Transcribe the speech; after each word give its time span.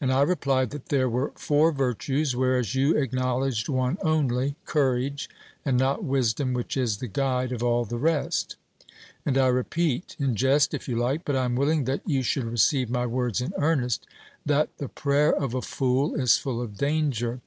And 0.00 0.12
I 0.12 0.22
replied, 0.22 0.70
that 0.70 0.86
there 0.86 1.08
were 1.08 1.32
four 1.34 1.72
virtues, 1.72 2.36
whereas 2.36 2.76
you 2.76 2.94
acknowledged 2.96 3.68
one 3.68 3.98
only 4.02 4.54
courage, 4.66 5.28
and 5.64 5.76
not 5.76 6.04
wisdom 6.04 6.52
which 6.54 6.76
is 6.76 6.98
the 6.98 7.08
guide 7.08 7.50
of 7.50 7.60
all 7.60 7.84
the 7.84 7.98
rest. 7.98 8.54
And 9.26 9.36
I 9.36 9.48
repeat 9.48 10.14
in 10.16 10.36
jest 10.36 10.74
if 10.74 10.86
you 10.86 10.94
like, 10.96 11.24
but 11.24 11.34
I 11.34 11.44
am 11.44 11.56
willing 11.56 11.86
that 11.86 12.02
you 12.08 12.22
should 12.22 12.44
receive 12.44 12.88
my 12.88 13.04
words 13.06 13.40
in 13.40 13.52
earnest 13.58 14.06
that 14.46 14.68
'the 14.78 14.90
prayer 14.90 15.34
of 15.34 15.54
a 15.54 15.60
fool 15.62 16.14
is 16.14 16.36
full 16.36 16.62
of 16.62 16.76
danger.' 16.76 17.40